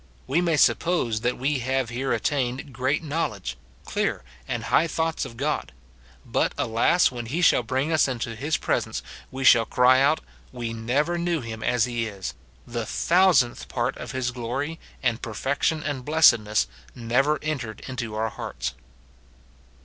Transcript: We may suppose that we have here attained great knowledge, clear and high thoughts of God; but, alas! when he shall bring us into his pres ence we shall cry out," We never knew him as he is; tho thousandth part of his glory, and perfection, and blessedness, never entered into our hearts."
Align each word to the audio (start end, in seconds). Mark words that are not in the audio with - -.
We 0.25 0.41
may 0.41 0.57
suppose 0.57 1.19
that 1.21 1.37
we 1.37 1.59
have 1.59 1.89
here 1.89 2.11
attained 2.11 2.73
great 2.73 3.03
knowledge, 3.03 3.55
clear 3.85 4.23
and 4.47 4.63
high 4.63 4.87
thoughts 4.87 5.25
of 5.25 5.37
God; 5.37 5.71
but, 6.25 6.53
alas! 6.57 7.11
when 7.11 7.27
he 7.27 7.39
shall 7.43 7.61
bring 7.61 7.91
us 7.91 8.07
into 8.07 8.35
his 8.35 8.57
pres 8.57 8.87
ence 8.87 9.03
we 9.29 9.43
shall 9.43 9.65
cry 9.65 10.01
out," 10.01 10.21
We 10.51 10.73
never 10.73 11.19
knew 11.19 11.41
him 11.41 11.61
as 11.61 11.85
he 11.85 12.07
is; 12.07 12.33
tho 12.65 12.83
thousandth 12.83 13.67
part 13.67 13.95
of 13.97 14.11
his 14.11 14.31
glory, 14.31 14.79
and 15.03 15.21
perfection, 15.21 15.83
and 15.83 16.03
blessedness, 16.03 16.65
never 16.95 17.37
entered 17.43 17.81
into 17.81 18.15
our 18.15 18.29
hearts." 18.29 18.73